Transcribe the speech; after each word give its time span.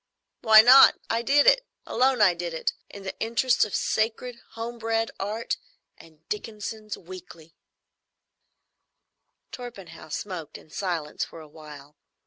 "Why 0.41 0.63
not? 0.63 0.97
I 1.11 1.21
did 1.21 1.45
it. 1.45 1.63
Alone 1.85 2.21
I 2.23 2.33
did 2.33 2.55
it, 2.55 2.73
in 2.89 3.03
the 3.03 3.15
interests 3.19 3.63
of 3.65 3.75
sacred, 3.75 4.39
home 4.53 4.79
bred 4.79 5.11
Art 5.19 5.57
and 5.95 6.27
Dickenson's 6.27 6.97
Weekly." 6.97 7.55
Torpenhow 9.51 10.09
smoked 10.09 10.57
in 10.57 10.71
silence 10.71 11.23
for 11.23 11.39
a 11.39 11.47
while. 11.47 11.97